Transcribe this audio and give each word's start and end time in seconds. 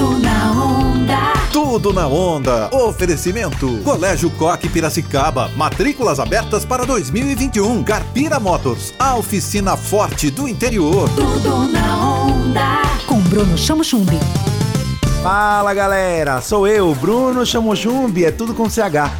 Tudo 0.00 0.18
na 0.18 0.52
onda. 0.52 1.32
Tudo 1.52 1.92
na 1.92 2.06
onda. 2.06 2.74
Oferecimento. 2.74 3.80
Colégio 3.84 4.30
Coque 4.30 4.66
Piracicaba. 4.66 5.50
Matrículas 5.54 6.18
abertas 6.18 6.64
para 6.64 6.86
2021. 6.86 7.84
Carpira 7.84 8.40
Motors. 8.40 8.94
A 8.98 9.16
oficina 9.16 9.76
forte 9.76 10.30
do 10.30 10.48
interior. 10.48 11.06
Tudo 11.10 11.70
na 11.70 12.24
onda. 12.24 12.82
Com 13.06 13.20
Bruno 13.20 13.58
Chamo 13.58 13.84
Chumbi. 13.84 14.18
Fala 15.22 15.74
galera, 15.74 16.40
sou 16.40 16.66
eu, 16.66 16.94
Bruno 16.94 17.44
Chamo 17.44 17.76
Chumbi, 17.76 18.24
é 18.24 18.30
tudo 18.30 18.54
com 18.54 18.70
CH. 18.70 19.12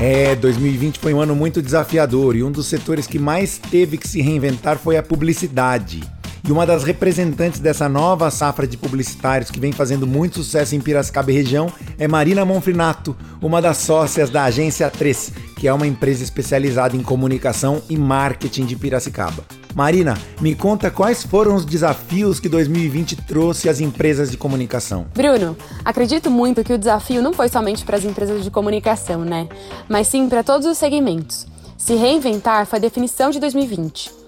É, 0.00 0.34
2020 0.36 0.98
foi 0.98 1.12
um 1.12 1.20
ano 1.20 1.36
muito 1.36 1.60
desafiador 1.60 2.34
e 2.34 2.42
um 2.42 2.50
dos 2.50 2.66
setores 2.66 3.06
que 3.06 3.18
mais 3.18 3.58
teve 3.58 3.98
que 3.98 4.08
se 4.08 4.22
reinventar 4.22 4.78
foi 4.78 4.96
a 4.96 5.02
publicidade. 5.02 6.02
E 6.46 6.52
uma 6.52 6.66
das 6.66 6.84
representantes 6.84 7.58
dessa 7.58 7.88
nova 7.88 8.30
safra 8.30 8.66
de 8.66 8.76
publicitários 8.76 9.50
que 9.50 9.58
vem 9.58 9.72
fazendo 9.72 10.06
muito 10.06 10.42
sucesso 10.42 10.76
em 10.76 10.80
Piracicaba 10.80 11.32
e 11.32 11.34
região 11.34 11.72
é 11.98 12.06
Marina 12.06 12.44
Monfrinato, 12.44 13.16
uma 13.40 13.62
das 13.62 13.78
sócias 13.78 14.28
da 14.28 14.44
Agência 14.44 14.90
3, 14.90 15.32
que 15.56 15.66
é 15.66 15.72
uma 15.72 15.86
empresa 15.86 16.22
especializada 16.22 16.94
em 16.94 17.02
comunicação 17.02 17.80
e 17.88 17.96
marketing 17.96 18.66
de 18.66 18.76
Piracicaba. 18.76 19.42
Marina, 19.74 20.18
me 20.38 20.54
conta 20.54 20.90
quais 20.90 21.22
foram 21.22 21.54
os 21.54 21.64
desafios 21.64 22.38
que 22.38 22.48
2020 22.50 23.16
trouxe 23.22 23.70
às 23.70 23.80
empresas 23.80 24.30
de 24.30 24.36
comunicação. 24.36 25.06
Bruno, 25.14 25.56
acredito 25.82 26.30
muito 26.30 26.62
que 26.62 26.74
o 26.74 26.78
desafio 26.78 27.22
não 27.22 27.32
foi 27.32 27.48
somente 27.48 27.86
para 27.86 27.96
as 27.96 28.04
empresas 28.04 28.44
de 28.44 28.50
comunicação, 28.50 29.24
né? 29.24 29.48
Mas 29.88 30.08
sim 30.08 30.28
para 30.28 30.42
todos 30.42 30.66
os 30.66 30.76
segmentos. 30.76 31.46
Se 31.78 31.94
reinventar 31.94 32.66
foi 32.66 32.78
a 32.78 32.82
definição 32.82 33.30
de 33.30 33.40
2020. 33.40 34.23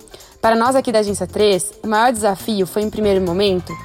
Para 0.46 0.54
nós 0.54 0.76
aqui 0.76 0.92
da 0.92 1.00
Agência 1.00 1.26
3, 1.26 1.72
o 1.82 1.88
maior 1.88 2.12
desafio 2.12 2.68
foi, 2.68 2.82
em 2.82 2.88
primeiro 2.88 3.20
momento, 3.20 3.76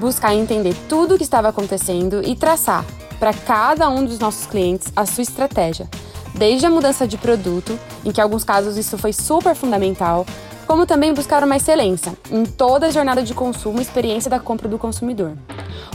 buscar 0.00 0.34
entender 0.34 0.74
tudo 0.88 1.14
o 1.14 1.16
que 1.16 1.22
estava 1.22 1.48
acontecendo 1.48 2.20
e 2.26 2.34
traçar 2.34 2.84
para 3.20 3.32
cada 3.32 3.88
um 3.88 4.04
dos 4.04 4.18
nossos 4.18 4.44
clientes 4.44 4.92
a 4.96 5.06
sua 5.06 5.22
estratégia, 5.22 5.88
desde 6.34 6.66
a 6.66 6.70
mudança 6.70 7.06
de 7.06 7.16
produto, 7.16 7.78
em 8.04 8.10
que 8.10 8.20
em 8.20 8.24
alguns 8.24 8.42
casos 8.42 8.76
isso 8.76 8.98
foi 8.98 9.12
super 9.12 9.54
fundamental, 9.54 10.26
como 10.66 10.86
também 10.86 11.14
buscar 11.14 11.44
uma 11.44 11.56
excelência 11.56 12.12
em 12.32 12.44
toda 12.44 12.88
a 12.88 12.90
jornada 12.90 13.22
de 13.22 13.32
consumo 13.32 13.78
e 13.78 13.82
experiência 13.82 14.28
da 14.28 14.40
compra 14.40 14.68
do 14.68 14.76
consumidor. 14.76 15.34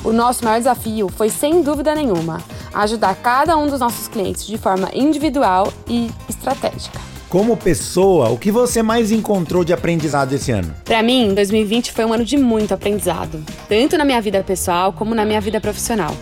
O 0.06 0.14
nosso 0.14 0.46
maior 0.46 0.58
desafio 0.58 1.10
foi, 1.10 1.28
sem 1.28 1.62
dúvida 1.62 1.94
nenhuma, 1.94 2.42
ajudar 2.74 3.14
cada 3.16 3.58
um 3.58 3.68
dos 3.68 3.82
nossos 3.82 4.08
clientes 4.08 4.48
de 4.48 4.58
forma 4.58 4.88
individual 4.94 5.68
e 5.86 6.10
estratégica. 6.30 7.13
Como 7.34 7.58
pessoa, 7.58 8.30
o 8.30 8.38
que 8.38 8.52
você 8.52 8.84
mais 8.84 9.12
encontrou 9.12 9.64
de 9.64 9.74
aprendizado 9.74 10.34
esse 10.34 10.52
ano? 10.52 10.72
Para 10.86 11.02
mim, 11.02 11.34
2020 11.34 11.92
foi 11.92 12.06
um 12.06 12.14
ano 12.14 12.24
de 12.24 12.38
muito 12.38 12.76
aprendizado, 12.76 13.44
tanto 13.68 13.98
na 13.98 14.06
minha 14.06 14.22
vida 14.22 14.44
pessoal 14.44 14.94
como 14.94 15.16
na 15.16 15.26
minha 15.26 15.42
vida 15.42 15.60
profissional. 15.60 16.16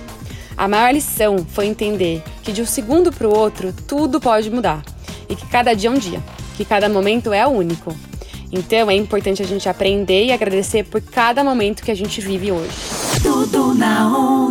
A 0.56 0.70
maior 0.70 0.94
lição 0.94 1.46
foi 1.50 1.66
entender 1.66 2.24
que 2.42 2.54
de 2.54 2.62
um 2.62 2.66
segundo 2.66 3.12
para 3.12 3.28
o 3.28 3.38
outro 3.38 3.74
tudo 3.86 4.22
pode 4.22 4.50
mudar 4.50 4.86
e 5.28 5.36
que 5.36 5.46
cada 5.48 5.74
dia 5.74 5.90
é 5.90 5.92
um 5.92 5.98
dia, 5.98 6.24
que 6.56 6.64
cada 6.64 6.88
momento 6.88 7.34
é 7.34 7.46
único. 7.46 7.94
Então 8.50 8.90
é 8.90 8.96
importante 8.96 9.44
a 9.44 9.46
gente 9.46 9.68
aprender 9.68 10.28
e 10.28 10.32
agradecer 10.32 10.86
por 10.86 11.02
cada 11.02 11.44
momento 11.44 11.84
que 11.84 11.92
a 11.92 11.96
gente 11.96 12.22
vive 12.22 12.54
hoje. 12.54 12.72
Tudo 13.22 13.74
na 13.74 14.08
onda. 14.18 14.51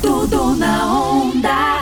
Tudo 0.00 0.56
na 0.56 1.00
onda. 1.00 1.74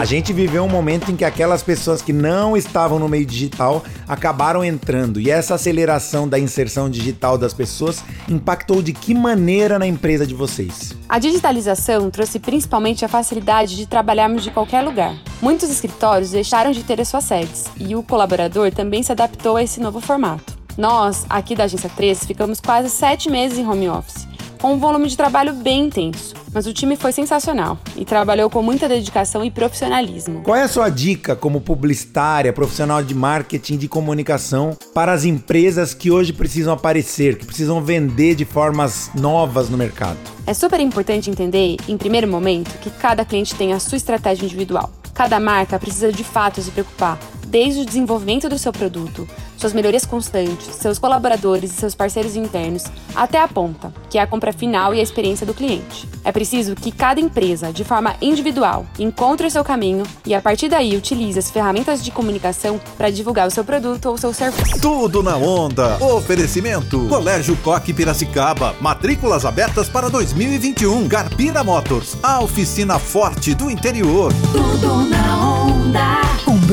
A 0.00 0.04
gente 0.04 0.32
viveu 0.32 0.64
um 0.64 0.68
momento 0.68 1.10
em 1.10 1.16
que 1.16 1.24
aquelas 1.24 1.62
pessoas 1.62 2.02
que 2.02 2.12
não 2.12 2.56
estavam 2.56 2.98
no 2.98 3.08
meio 3.08 3.24
digital 3.24 3.84
acabaram 4.06 4.64
entrando, 4.64 5.20
e 5.20 5.30
essa 5.30 5.54
aceleração 5.54 6.28
da 6.28 6.38
inserção 6.38 6.90
digital 6.90 7.38
das 7.38 7.54
pessoas 7.54 8.02
impactou 8.28 8.82
de 8.82 8.92
que 8.92 9.14
maneira 9.14 9.78
na 9.78 9.86
empresa 9.86 10.26
de 10.26 10.34
vocês? 10.34 10.96
A 11.08 11.18
digitalização 11.18 12.10
trouxe 12.10 12.38
principalmente 12.38 13.04
a 13.04 13.08
facilidade 13.08 13.76
de 13.76 13.86
trabalharmos 13.86 14.42
de 14.42 14.50
qualquer 14.50 14.82
lugar. 14.82 15.14
Muitos 15.40 15.70
escritórios 15.70 16.30
deixaram 16.30 16.72
de 16.72 16.82
ter 16.82 17.00
as 17.00 17.08
suas 17.08 17.24
sedes, 17.24 17.66
e 17.78 17.94
o 17.94 18.02
colaborador 18.02 18.70
também 18.72 19.02
se 19.02 19.12
adaptou 19.12 19.56
a 19.56 19.62
esse 19.62 19.80
novo 19.80 20.00
formato. 20.00 20.58
Nós, 20.76 21.26
aqui 21.28 21.54
da 21.54 21.64
Agência 21.64 21.90
3, 21.94 22.24
ficamos 22.24 22.60
quase 22.60 22.90
sete 22.90 23.30
meses 23.30 23.58
em 23.58 23.66
home 23.66 23.88
office 23.88 24.29
com 24.60 24.74
um 24.74 24.78
volume 24.78 25.08
de 25.08 25.16
trabalho 25.16 25.54
bem 25.54 25.86
intenso. 25.86 26.34
Mas 26.52 26.66
o 26.66 26.72
time 26.72 26.96
foi 26.96 27.12
sensacional 27.12 27.78
e 27.96 28.04
trabalhou 28.04 28.50
com 28.50 28.62
muita 28.62 28.88
dedicação 28.88 29.44
e 29.44 29.50
profissionalismo. 29.50 30.42
Qual 30.42 30.56
é 30.56 30.62
a 30.62 30.68
sua 30.68 30.88
dica 30.88 31.34
como 31.34 31.60
publicitária, 31.60 32.52
profissional 32.52 33.02
de 33.02 33.14
marketing 33.14 33.78
de 33.78 33.88
comunicação 33.88 34.76
para 34.92 35.12
as 35.12 35.24
empresas 35.24 35.94
que 35.94 36.10
hoje 36.10 36.32
precisam 36.32 36.72
aparecer, 36.72 37.38
que 37.38 37.46
precisam 37.46 37.80
vender 37.82 38.34
de 38.34 38.44
formas 38.44 39.10
novas 39.14 39.70
no 39.70 39.78
mercado? 39.78 40.18
É 40.46 40.52
super 40.52 40.80
importante 40.80 41.30
entender, 41.30 41.76
em 41.88 41.96
primeiro 41.96 42.26
momento, 42.26 42.76
que 42.80 42.90
cada 42.90 43.24
cliente 43.24 43.54
tem 43.54 43.72
a 43.72 43.78
sua 43.78 43.96
estratégia 43.96 44.44
individual. 44.44 44.90
Cada 45.20 45.38
marca 45.38 45.78
precisa 45.78 46.10
de 46.10 46.24
fato 46.24 46.62
se 46.62 46.70
preocupar, 46.70 47.18
desde 47.46 47.82
o 47.82 47.84
desenvolvimento 47.84 48.48
do 48.48 48.58
seu 48.58 48.72
produto, 48.72 49.28
suas 49.54 49.74
melhorias 49.74 50.06
constantes, 50.06 50.74
seus 50.76 50.98
colaboradores 50.98 51.70
e 51.70 51.74
seus 51.74 51.94
parceiros 51.94 52.36
internos, 52.36 52.84
até 53.14 53.38
a 53.38 53.46
ponta, 53.46 53.92
que 54.08 54.16
é 54.16 54.22
a 54.22 54.26
compra 54.26 54.50
final 54.50 54.94
e 54.94 54.98
a 54.98 55.02
experiência 55.02 55.44
do 55.44 55.52
cliente. 55.52 56.08
É 56.24 56.32
preciso 56.32 56.74
que 56.74 56.90
cada 56.90 57.20
empresa, 57.20 57.70
de 57.70 57.84
forma 57.84 58.16
individual, 58.22 58.86
encontre 58.98 59.46
o 59.46 59.50
seu 59.50 59.62
caminho 59.62 60.04
e 60.24 60.34
a 60.34 60.40
partir 60.40 60.70
daí 60.70 60.96
utilize 60.96 61.38
as 61.38 61.50
ferramentas 61.50 62.02
de 62.02 62.10
comunicação 62.10 62.80
para 62.96 63.10
divulgar 63.10 63.46
o 63.46 63.50
seu 63.50 63.62
produto 63.62 64.06
ou 64.06 64.16
seu 64.16 64.32
serviço. 64.32 64.80
Tudo 64.80 65.22
na 65.22 65.36
onda. 65.36 66.02
Oferecimento. 66.02 67.06
Colégio 67.08 67.54
Coque 67.58 67.92
Piracicaba. 67.92 68.74
Matrículas 68.80 69.44
abertas 69.44 69.86
para 69.86 70.08
2021. 70.08 71.06
Garpira 71.06 71.62
Motors. 71.62 72.16
A 72.22 72.40
oficina 72.42 72.98
forte 72.98 73.54
do 73.54 73.70
interior. 73.70 74.32
Tudo 74.52 75.09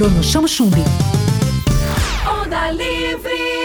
Bruno 0.07 0.23
Chamo 0.23 0.47
Chumbi. 0.47 0.81
Onda 2.25 2.71
livre. 2.71 3.56